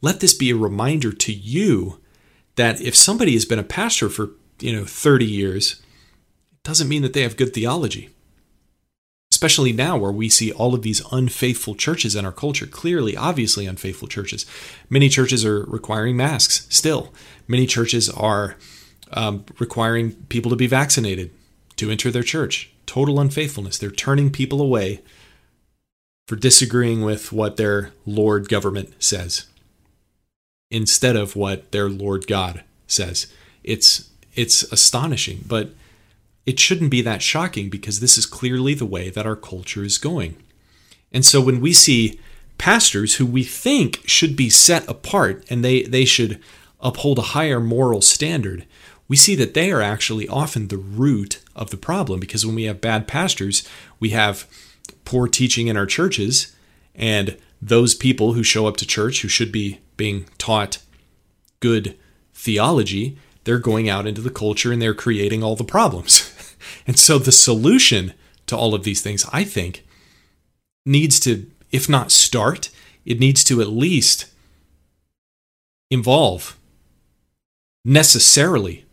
let 0.00 0.20
this 0.20 0.34
be 0.34 0.50
a 0.50 0.56
reminder 0.56 1.12
to 1.12 1.32
you 1.32 2.00
that 2.56 2.80
if 2.80 2.94
somebody 2.94 3.32
has 3.32 3.44
been 3.44 3.58
a 3.58 3.64
pastor 3.64 4.08
for 4.08 4.30
you 4.60 4.74
know 4.74 4.84
30 4.84 5.24
years 5.24 5.80
it 6.52 6.62
doesn't 6.64 6.88
mean 6.88 7.02
that 7.02 7.12
they 7.12 7.22
have 7.22 7.36
good 7.36 7.54
theology 7.54 8.10
especially 9.38 9.72
now 9.72 9.96
where 9.96 10.10
we 10.10 10.28
see 10.28 10.50
all 10.50 10.74
of 10.74 10.82
these 10.82 11.00
unfaithful 11.12 11.76
churches 11.76 12.16
in 12.16 12.24
our 12.24 12.32
culture 12.32 12.66
clearly 12.66 13.16
obviously 13.16 13.66
unfaithful 13.66 14.08
churches. 14.08 14.44
Many 14.90 15.08
churches 15.08 15.44
are 15.44 15.62
requiring 15.66 16.16
masks 16.16 16.66
still. 16.70 17.14
Many 17.46 17.64
churches 17.64 18.10
are 18.10 18.56
um, 19.12 19.44
requiring 19.60 20.14
people 20.28 20.50
to 20.50 20.56
be 20.56 20.66
vaccinated 20.66 21.30
to 21.76 21.88
enter 21.88 22.10
their 22.10 22.24
church. 22.24 22.72
Total 22.84 23.20
unfaithfulness. 23.20 23.78
They're 23.78 23.92
turning 23.92 24.32
people 24.32 24.60
away 24.60 25.02
for 26.26 26.34
disagreeing 26.34 27.02
with 27.02 27.30
what 27.30 27.56
their 27.56 27.92
lord 28.04 28.48
government 28.48 28.92
says 28.98 29.46
instead 30.68 31.14
of 31.14 31.36
what 31.36 31.70
their 31.70 31.88
lord 31.88 32.26
god 32.26 32.64
says. 32.88 33.32
It's 33.62 34.10
it's 34.34 34.64
astonishing, 34.64 35.44
but 35.46 35.70
it 36.48 36.58
shouldn't 36.58 36.90
be 36.90 37.02
that 37.02 37.20
shocking 37.20 37.68
because 37.68 38.00
this 38.00 38.16
is 38.16 38.24
clearly 38.24 38.72
the 38.72 38.86
way 38.86 39.10
that 39.10 39.26
our 39.26 39.36
culture 39.36 39.84
is 39.84 39.98
going. 39.98 40.34
And 41.12 41.22
so 41.22 41.42
when 41.42 41.60
we 41.60 41.74
see 41.74 42.18
pastors 42.56 43.16
who 43.16 43.26
we 43.26 43.44
think 43.44 44.00
should 44.06 44.34
be 44.34 44.48
set 44.48 44.88
apart 44.88 45.44
and 45.50 45.62
they, 45.62 45.82
they 45.82 46.06
should 46.06 46.40
uphold 46.80 47.18
a 47.18 47.32
higher 47.36 47.60
moral 47.60 48.00
standard, 48.00 48.64
we 49.08 49.14
see 49.14 49.34
that 49.34 49.52
they 49.52 49.70
are 49.70 49.82
actually 49.82 50.26
often 50.26 50.68
the 50.68 50.78
root 50.78 51.42
of 51.54 51.68
the 51.68 51.76
problem 51.76 52.18
because 52.18 52.46
when 52.46 52.54
we 52.54 52.64
have 52.64 52.80
bad 52.80 53.06
pastors, 53.06 53.68
we 54.00 54.08
have 54.10 54.46
poor 55.04 55.28
teaching 55.28 55.66
in 55.66 55.76
our 55.76 55.84
churches, 55.84 56.56
and 56.94 57.36
those 57.60 57.94
people 57.94 58.32
who 58.32 58.42
show 58.42 58.66
up 58.66 58.78
to 58.78 58.86
church 58.86 59.20
who 59.20 59.28
should 59.28 59.52
be 59.52 59.80
being 59.98 60.24
taught 60.38 60.78
good 61.60 61.94
theology 62.32 63.18
they're 63.48 63.58
going 63.58 63.88
out 63.88 64.06
into 64.06 64.20
the 64.20 64.28
culture 64.28 64.72
and 64.72 64.82
they're 64.82 64.92
creating 64.92 65.42
all 65.42 65.56
the 65.56 65.64
problems. 65.64 66.34
and 66.86 66.98
so 66.98 67.18
the 67.18 67.32
solution 67.32 68.14
to 68.46 68.56
all 68.56 68.74
of 68.74 68.84
these 68.84 69.02
things, 69.02 69.24
I 69.32 69.44
think, 69.44 69.84
needs 70.86 71.20
to, 71.20 71.50
if 71.70 71.88
not 71.88 72.10
start, 72.10 72.70
it 73.04 73.20
needs 73.20 73.44
to 73.44 73.60
at 73.60 73.68
least 73.68 74.26
involve 75.90 76.58
necessarily 77.84 78.84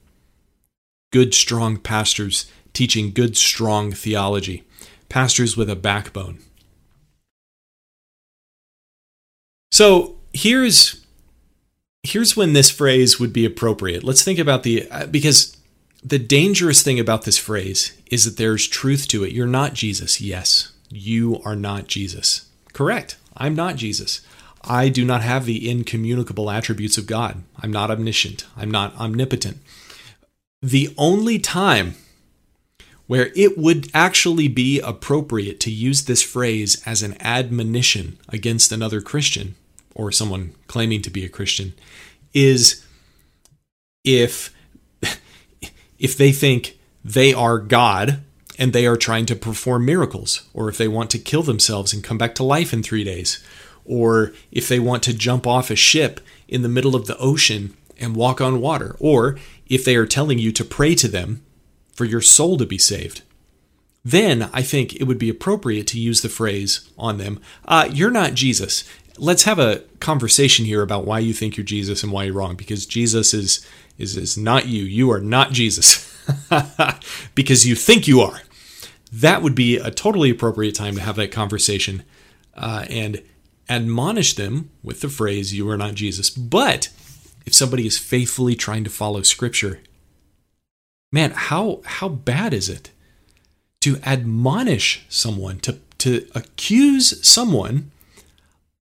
good, 1.12 1.34
strong 1.34 1.78
pastors 1.78 2.46
teaching 2.74 3.12
good, 3.12 3.38
strong 3.38 3.92
theology, 3.92 4.64
pastors 5.10 5.56
with 5.56 5.70
a 5.70 5.76
backbone. 5.76 6.40
So 9.72 10.18
here's 10.34 11.06
here's 12.04 12.38
when 12.38 12.54
this 12.54 12.70
phrase 12.70 13.20
would 13.20 13.34
be 13.34 13.46
appropriate. 13.46 14.04
Let's 14.04 14.24
think 14.24 14.40
about 14.40 14.64
the 14.64 14.90
uh, 14.92 15.08
because 15.08 15.55
the 16.06 16.20
dangerous 16.20 16.84
thing 16.84 17.00
about 17.00 17.24
this 17.24 17.40
phrase 17.40 18.00
is 18.12 18.26
that 18.26 18.38
there's 18.38 18.68
truth 18.68 19.08
to 19.08 19.24
it. 19.24 19.32
You're 19.32 19.48
not 19.48 19.74
Jesus. 19.74 20.22
Yes, 20.22 20.72
you 20.90 21.42
are 21.44 21.56
not 21.56 21.88
Jesus. 21.88 22.48
Correct. 22.74 23.18
I'm 23.36 23.56
not 23.56 23.76
Jesus. 23.76 24.22
I 24.62 24.90
do 24.90 25.04
not 25.04 25.24
have 25.24 25.46
the 25.46 25.68
incommunicable 25.68 26.52
attributes 26.52 27.00
of 27.00 27.08
God. 27.08 27.42
I'm 27.60 27.72
not 27.72 27.90
omniscient. 27.90 28.46
I'm 28.56 28.70
not 28.70 28.96
omnipotent. 28.98 29.58
The 30.62 30.94
only 30.96 31.40
time 31.40 31.96
where 33.08 33.32
it 33.36 33.58
would 33.58 33.90
actually 33.94 34.48
be 34.48 34.80
appropriate 34.80 35.60
to 35.62 35.72
use 35.72 36.06
this 36.06 36.22
phrase 36.22 36.82
as 36.86 37.02
an 37.02 37.16
admonition 37.20 38.20
against 38.30 38.72
another 38.72 39.02
Christian 39.02 39.56
or 39.96 40.12
someone 40.12 40.54
claiming 40.68 41.02
to 41.02 41.10
be 41.10 41.26
a 41.26 41.30
Christian 41.30 41.74
is 42.34 42.86
if 44.04 44.55
if 46.06 46.16
they 46.16 46.32
think 46.32 46.78
they 47.04 47.34
are 47.34 47.58
God 47.58 48.22
and 48.60 48.72
they 48.72 48.86
are 48.86 48.96
trying 48.96 49.26
to 49.26 49.36
perform 49.36 49.86
miracles, 49.86 50.48
or 50.54 50.70
if 50.70 50.78
they 50.78 50.88
want 50.88 51.10
to 51.10 51.18
kill 51.18 51.42
themselves 51.42 51.94
and 51.94 52.04
come 52.04 52.20
back 52.20 52.36
to 52.36 52.44
life 52.44 52.72
in 52.72 52.84
three 52.84 53.04
days, 53.04 53.44
or 53.86 54.32
if 54.52 54.68
they 54.68 54.80
want 54.80 55.02
to 55.02 55.16
jump 55.16 55.48
off 55.48 55.72
a 55.72 55.76
ship 55.76 56.22
in 56.48 56.62
the 56.62 56.70
middle 56.70 56.96
of 56.96 57.08
the 57.08 57.18
ocean 57.18 57.76
and 58.00 58.16
walk 58.16 58.40
on 58.40 58.62
water, 58.62 58.96
or 59.00 59.36
if 59.66 59.84
they 59.84 59.96
are 59.96 60.06
telling 60.06 60.38
you 60.38 60.52
to 60.52 60.64
pray 60.64 60.94
to 60.94 61.08
them 61.08 61.44
for 61.96 62.06
your 62.06 62.22
soul 62.22 62.56
to 62.56 62.68
be 62.68 62.78
saved. 62.78 63.24
Then 64.04 64.48
I 64.54 64.62
think 64.62 64.94
it 64.94 65.06
would 65.06 65.18
be 65.18 65.30
appropriate 65.30 65.88
to 65.88 66.00
use 66.00 66.22
the 66.22 66.30
phrase 66.30 66.88
on 67.00 67.18
them, 67.18 67.42
uh, 67.68 67.90
You're 67.92 68.12
not 68.12 68.36
Jesus 68.36 68.84
let's 69.18 69.44
have 69.44 69.60
a 69.60 69.82
conversation 70.00 70.66
here 70.66 70.82
about 70.82 71.06
why 71.06 71.20
you 71.20 71.34
think 71.34 71.58
you're 71.58 71.64
Jesus 71.64 72.04
and 72.04 72.12
why 72.12 72.26
you're 72.26 72.34
wrong 72.34 72.56
because 72.56 72.86
Jesus 72.86 73.34
is 73.34 73.66
is 73.98 74.18
is 74.18 74.38
not 74.38 74.68
you. 74.68 74.84
You 74.84 75.12
are 75.12 75.22
not 75.22 75.52
Jesus. 75.52 76.12
because 77.36 77.68
you 77.68 77.76
think 77.76 78.08
you 78.08 78.22
are. 78.22 78.42
that 79.12 79.42
would 79.42 79.56
be 79.56 79.78
a 79.78 79.92
totally 79.92 80.30
appropriate 80.30 80.76
time 80.76 80.96
to 80.96 81.02
have 81.02 81.16
that 81.16 81.32
conversation 81.32 82.04
uh, 82.56 82.86
and 82.90 83.22
admonish 83.70 84.36
them 84.36 84.70
with 84.84 85.02
the 85.02 85.10
phrase, 85.10 85.54
You 85.54 85.70
are 85.70 85.78
not 85.78 85.96
Jesus. 85.96 86.30
But 86.30 86.90
if 87.46 87.54
somebody 87.54 87.86
is 87.86 87.98
faithfully 87.98 88.56
trying 88.56 88.84
to 88.84 88.90
follow 88.90 89.22
Scripture, 89.22 89.80
man, 91.12 91.32
how, 91.32 91.82
how 91.86 92.10
bad 92.10 92.54
is 92.54 92.70
it 92.70 92.92
to 93.82 93.98
admonish 94.04 95.06
someone, 95.10 95.60
to, 95.60 95.80
to 96.00 96.28
accuse 96.34 97.26
someone 97.26 97.92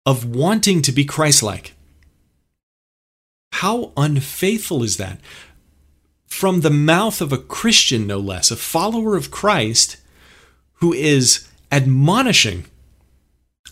of 0.04 0.24
wanting 0.24 0.82
to 0.82 0.92
be 0.92 1.04
Christ 1.04 1.42
like? 1.42 1.75
How 3.60 3.92
unfaithful 3.96 4.82
is 4.82 4.98
that? 4.98 5.18
From 6.26 6.60
the 6.60 6.68
mouth 6.68 7.22
of 7.22 7.32
a 7.32 7.38
Christian, 7.38 8.06
no 8.06 8.18
less, 8.18 8.50
a 8.50 8.56
follower 8.56 9.16
of 9.16 9.30
Christ 9.30 9.96
who 10.74 10.92
is 10.92 11.48
admonishing 11.72 12.66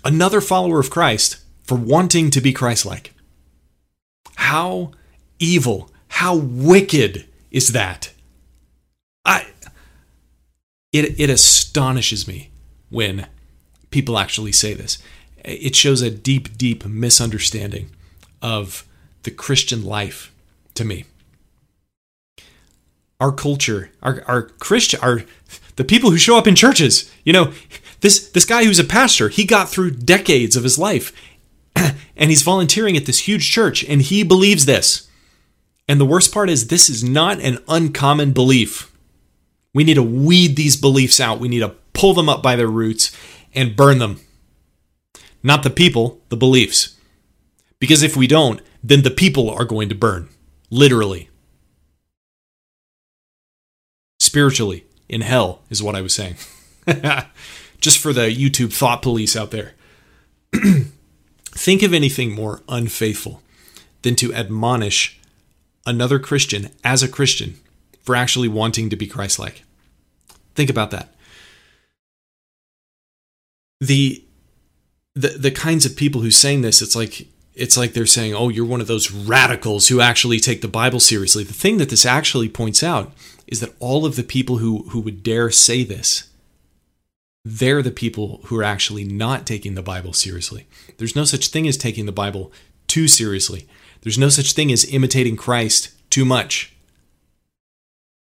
another 0.02 0.40
follower 0.40 0.80
of 0.80 0.88
Christ 0.88 1.36
for 1.64 1.74
wanting 1.74 2.30
to 2.30 2.40
be 2.40 2.50
Christ 2.50 2.86
like. 2.86 3.12
How 4.36 4.92
evil, 5.38 5.90
how 6.08 6.34
wicked 6.34 7.28
is 7.50 7.72
that? 7.72 8.10
I 9.26 9.48
it 10.92 11.20
it 11.20 11.28
astonishes 11.28 12.26
me 12.26 12.50
when 12.88 13.26
people 13.90 14.18
actually 14.18 14.52
say 14.52 14.72
this. 14.72 14.96
It 15.44 15.76
shows 15.76 16.00
a 16.00 16.10
deep 16.10 16.56
deep 16.56 16.86
misunderstanding 16.86 17.90
of 18.40 18.86
the 19.24 19.30
Christian 19.30 19.84
life 19.84 20.32
to 20.74 20.84
me. 20.84 21.04
Our 23.20 23.32
culture, 23.32 23.90
our 24.02 24.22
our 24.26 24.42
Christian 24.42 25.00
our 25.00 25.24
the 25.76 25.84
people 25.84 26.10
who 26.10 26.18
show 26.18 26.38
up 26.38 26.46
in 26.46 26.54
churches, 26.54 27.10
you 27.24 27.32
know, 27.32 27.52
this 28.00 28.28
this 28.30 28.44
guy 28.44 28.64
who's 28.64 28.78
a 28.78 28.84
pastor, 28.84 29.28
he 29.28 29.44
got 29.44 29.68
through 29.68 29.92
decades 29.92 30.56
of 30.56 30.62
his 30.62 30.78
life 30.78 31.12
and 31.76 32.30
he's 32.30 32.42
volunteering 32.42 32.96
at 32.96 33.06
this 33.06 33.20
huge 33.20 33.50
church 33.50 33.84
and 33.84 34.02
he 34.02 34.22
believes 34.22 34.66
this. 34.66 35.08
And 35.88 36.00
the 36.00 36.06
worst 36.06 36.32
part 36.32 36.48
is 36.48 36.68
this 36.68 36.88
is 36.88 37.04
not 37.04 37.40
an 37.40 37.58
uncommon 37.68 38.32
belief. 38.32 38.90
We 39.74 39.84
need 39.84 39.94
to 39.94 40.02
weed 40.02 40.56
these 40.56 40.76
beliefs 40.76 41.20
out. 41.20 41.40
We 41.40 41.48
need 41.48 41.60
to 41.60 41.74
pull 41.92 42.14
them 42.14 42.28
up 42.28 42.42
by 42.42 42.56
their 42.56 42.68
roots 42.68 43.14
and 43.54 43.76
burn 43.76 43.98
them. 43.98 44.20
Not 45.42 45.62
the 45.62 45.70
people, 45.70 46.20
the 46.30 46.36
beliefs. 46.36 46.96
Because 47.78 48.02
if 48.02 48.16
we 48.16 48.26
don't, 48.26 48.62
then 48.84 49.02
the 49.02 49.10
people 49.10 49.48
are 49.48 49.64
going 49.64 49.88
to 49.88 49.94
burn. 49.94 50.28
Literally. 50.70 51.30
Spiritually, 54.20 54.84
in 55.08 55.22
hell, 55.22 55.62
is 55.70 55.82
what 55.82 55.96
I 55.96 56.02
was 56.02 56.14
saying. 56.14 56.36
just 57.80 57.98
for 57.98 58.12
the 58.12 58.28
YouTube 58.30 58.72
thought 58.72 59.00
police 59.00 59.34
out 59.34 59.50
there. 59.50 59.72
Think 61.46 61.82
of 61.82 61.94
anything 61.94 62.32
more 62.32 62.60
unfaithful 62.68 63.42
than 64.02 64.16
to 64.16 64.34
admonish 64.34 65.18
another 65.86 66.18
Christian 66.18 66.70
as 66.82 67.02
a 67.02 67.08
Christian 67.08 67.54
for 68.02 68.14
actually 68.14 68.48
wanting 68.48 68.90
to 68.90 68.96
be 68.96 69.06
Christ 69.06 69.38
like. 69.38 69.62
Think 70.54 70.68
about 70.68 70.90
that. 70.90 71.14
The, 73.80 74.22
the 75.14 75.28
the 75.28 75.50
kinds 75.50 75.86
of 75.86 75.96
people 75.96 76.20
who 76.20 76.30
saying 76.30 76.62
this, 76.62 76.82
it's 76.82 76.96
like 76.96 77.28
it's 77.54 77.76
like 77.76 77.92
they're 77.92 78.06
saying, 78.06 78.34
"Oh, 78.34 78.49
you're 78.49 78.64
one 78.64 78.80
of 78.80 78.87
those 78.87 79.11
radicals 79.11 79.88
who 79.88 80.00
actually 80.00 80.40
take 80.40 80.61
the 80.61 80.68
Bible 80.68 81.00
seriously." 81.00 81.44
The 81.44 81.52
thing 81.52 81.78
that 81.78 81.88
this 81.88 82.06
actually 82.06 82.49
points 82.49 82.82
out 82.82 83.12
is 83.46 83.61
that 83.61 83.75
all 83.78 84.04
of 84.06 84.16
the 84.16 84.23
people 84.25 84.58
who 84.58 84.84
who 84.90 85.00
would 85.00 85.23
dare 85.23 85.50
say 85.50 85.84
this 85.84 86.25
they're 87.44 87.82
the 87.82 87.90
people 87.90 88.40
who 88.44 88.58
are 88.58 88.64
actually 88.64 89.04
not 89.04 89.46
taking 89.46 89.75
the 89.75 89.82
Bible 89.82 90.12
seriously. 90.12 90.66
There's 90.96 91.14
no 91.14 91.25
such 91.25 91.49
thing 91.49 91.68
as 91.68 91.76
taking 91.76 92.06
the 92.06 92.12
Bible 92.12 92.50
too 92.87 93.06
seriously. 93.06 93.68
There's 94.00 94.18
no 94.18 94.30
such 94.30 94.52
thing 94.52 94.73
as 94.73 94.90
imitating 94.90 95.37
Christ 95.37 95.90
too 96.11 96.25
much. 96.25 96.75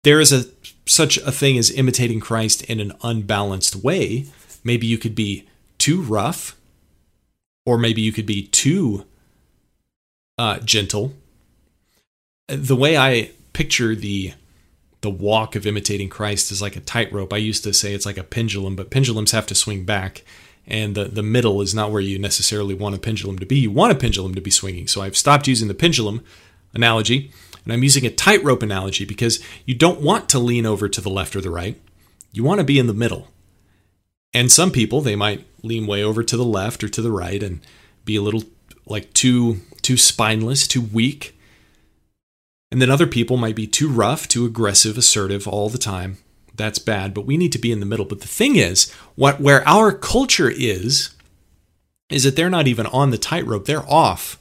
There 0.03 0.19
is 0.19 0.31
a 0.31 0.45
such 0.85 1.17
a 1.17 1.31
thing 1.31 1.57
as 1.57 1.71
imitating 1.71 2.19
Christ 2.19 2.63
in 2.63 2.79
an 2.79 2.93
unbalanced 3.03 3.75
way. 3.75 4.25
Maybe 4.63 4.87
you 4.87 4.97
could 4.97 5.15
be 5.15 5.47
too 5.77 6.01
rough, 6.01 6.55
or 7.65 7.77
maybe 7.77 8.01
you 8.01 8.11
could 8.11 8.25
be 8.25 8.43
too 8.43 9.05
uh, 10.39 10.57
gentle. 10.59 11.13
The 12.47 12.75
way 12.75 12.97
I 12.97 13.31
picture 13.53 13.93
the 13.93 14.33
the 15.01 15.09
walk 15.09 15.55
of 15.55 15.65
imitating 15.65 16.09
Christ 16.09 16.51
is 16.51 16.61
like 16.61 16.75
a 16.75 16.81
tightrope. 16.81 17.31
I 17.31 17.37
used 17.37 17.63
to 17.63 17.73
say 17.73 17.93
it's 17.93 18.05
like 18.05 18.17
a 18.17 18.23
pendulum, 18.23 18.75
but 18.75 18.89
pendulums 18.89 19.31
have 19.31 19.45
to 19.47 19.55
swing 19.55 19.85
back, 19.85 20.23
and 20.67 20.95
the, 20.95 21.05
the 21.05 21.23
middle 21.23 21.61
is 21.61 21.73
not 21.73 21.91
where 21.91 22.01
you 22.01 22.19
necessarily 22.19 22.73
want 22.73 22.95
a 22.95 22.99
pendulum 22.99 23.39
to 23.39 23.45
be. 23.45 23.59
You 23.59 23.71
want 23.71 23.93
a 23.93 23.95
pendulum 23.95 24.35
to 24.35 24.41
be 24.41 24.51
swinging. 24.51 24.87
So 24.87 25.01
I've 25.01 25.15
stopped 25.15 25.47
using 25.47 25.69
the 25.69 25.73
pendulum 25.73 26.21
analogy, 26.73 27.31
and 27.63 27.71
I'm 27.71 27.83
using 27.83 28.05
a 28.05 28.09
tightrope 28.09 28.63
analogy 28.63 29.05
because 29.05 29.41
you 29.65 29.73
don't 29.73 30.01
want 30.01 30.27
to 30.29 30.39
lean 30.39 30.65
over 30.65 30.89
to 30.89 31.01
the 31.01 31.09
left 31.09 31.35
or 31.35 31.41
the 31.41 31.49
right. 31.49 31.79
You 32.33 32.43
want 32.43 32.59
to 32.59 32.65
be 32.65 32.79
in 32.79 32.87
the 32.87 32.93
middle. 32.93 33.27
And 34.33 34.51
some 34.51 34.71
people, 34.71 34.99
they 34.99 35.15
might 35.15 35.45
lean 35.63 35.87
way 35.87 36.03
over 36.03 36.23
to 36.23 36.37
the 36.37 36.45
left 36.45 36.83
or 36.83 36.89
to 36.89 37.01
the 37.01 37.11
right 37.11 37.41
and 37.41 37.61
be 38.03 38.17
a 38.17 38.21
little 38.21 38.43
like 38.89 39.13
too 39.13 39.61
too 39.81 39.97
spineless, 39.97 40.67
too 40.67 40.81
weak 40.81 41.39
and 42.71 42.81
then 42.81 42.91
other 42.91 43.07
people 43.07 43.37
might 43.37 43.55
be 43.55 43.67
too 43.67 43.89
rough, 43.89 44.27
too 44.27 44.45
aggressive, 44.45 44.97
assertive 44.97 45.47
all 45.47 45.69
the 45.69 45.77
time. 45.77 46.17
That's 46.55 46.79
bad, 46.79 47.13
but 47.13 47.25
we 47.25 47.37
need 47.37 47.51
to 47.53 47.59
be 47.59 47.71
in 47.71 47.79
the 47.79 47.85
middle. 47.85 48.05
But 48.05 48.21
the 48.21 48.27
thing 48.27 48.57
is, 48.57 48.91
what 49.15 49.39
where 49.39 49.67
our 49.67 49.91
culture 49.91 50.49
is 50.49 51.11
is 52.09 52.23
that 52.23 52.35
they're 52.35 52.49
not 52.49 52.67
even 52.67 52.85
on 52.87 53.11
the 53.11 53.17
tightrope. 53.17 53.65
They're 53.65 53.89
off 53.89 54.39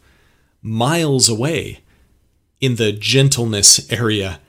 miles 0.61 1.29
away 1.29 1.81
in 2.61 2.77
the 2.77 2.93
gentleness 2.93 3.91
area. 3.93 4.41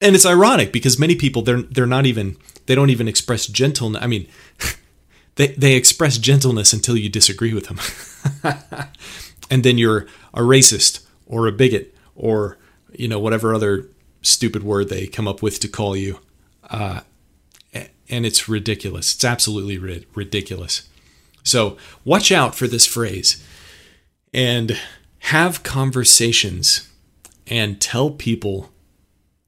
And 0.00 0.16
it's 0.16 0.24
ironic 0.24 0.72
because 0.72 0.98
many 0.98 1.14
people 1.14 1.42
they're 1.42 1.62
they're 1.62 1.86
not 1.86 2.06
even 2.06 2.36
they 2.66 2.74
don't 2.74 2.90
even 2.90 3.06
express 3.06 3.46
gentleness. 3.46 4.02
I 4.02 4.06
mean, 4.06 4.26
they 5.40 5.46
they 5.54 5.74
express 5.74 6.18
gentleness 6.18 6.74
until 6.74 6.98
you 6.98 7.08
disagree 7.08 7.54
with 7.54 7.66
them. 7.68 8.60
and 9.50 9.64
then 9.64 9.78
you're 9.78 10.06
a 10.34 10.40
racist 10.40 11.06
or 11.26 11.46
a 11.46 11.52
bigot 11.52 11.94
or 12.14 12.58
you 12.92 13.08
know 13.08 13.18
whatever 13.18 13.54
other 13.54 13.86
stupid 14.20 14.62
word 14.62 14.90
they 14.90 15.06
come 15.06 15.26
up 15.26 15.40
with 15.40 15.58
to 15.60 15.68
call 15.68 15.96
you. 15.96 16.18
Uh, 16.68 17.00
and 17.72 18.26
it's 18.26 18.48
ridiculous. 18.50 19.14
It's 19.14 19.24
absolutely 19.24 19.78
ri- 19.78 20.06
ridiculous. 20.14 20.88
So 21.42 21.78
watch 22.04 22.30
out 22.30 22.54
for 22.54 22.66
this 22.66 22.84
phrase 22.84 23.42
and 24.34 24.78
have 25.20 25.62
conversations 25.62 26.86
and 27.46 27.80
tell 27.80 28.10
people 28.10 28.70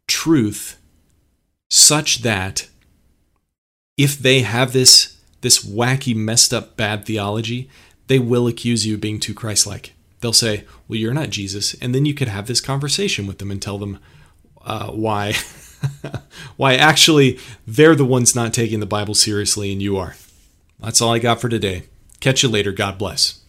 truth 0.07 0.81
such 1.69 2.23
that 2.23 2.69
if 3.99 4.19
they 4.19 4.41
have 4.41 4.73
this 4.73 5.19
this 5.43 5.65
wacky 5.65 6.17
messed 6.17 6.53
up 6.53 6.77
bad 6.77 7.05
theology 7.05 7.69
they 8.09 8.19
will 8.19 8.49
accuse 8.49 8.87
you 8.87 8.95
of 8.95 9.01
being 9.01 9.21
too 9.21 9.35
christ-like 9.35 9.93
they'll 10.23 10.33
say, 10.33 10.65
Well, 10.89 10.99
you're 10.99 11.13
not 11.13 11.29
Jesus. 11.29 11.75
And 11.75 11.95
then 11.95 12.07
you 12.07 12.15
could 12.15 12.29
have 12.29 12.47
this 12.47 12.63
conversation 12.63 13.27
with 13.27 13.39
them 13.39 13.51
and 13.51 13.61
tell 13.61 13.77
them 13.77 13.99
uh, 14.65 14.91
why. 14.91 15.35
why 16.57 16.77
actually 16.77 17.39
they're 17.67 17.97
the 17.97 18.05
ones 18.05 18.35
not 18.35 18.55
taking 18.55 18.81
the 18.81 18.87
Bible 18.87 19.15
seriously 19.15 19.71
and 19.71 19.83
you 19.83 19.99
are. 19.99 20.17
That's 20.81 21.03
all 21.03 21.13
I 21.13 21.19
got 21.19 21.41
for 21.41 21.49
today. 21.49 21.85
Catch 22.21 22.43
you 22.43 22.49
later. 22.49 22.73
God 22.73 22.97
bless. 22.97 23.42